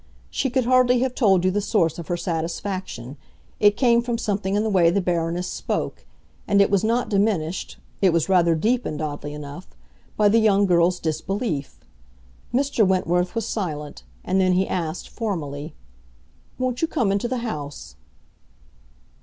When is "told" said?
1.13-1.45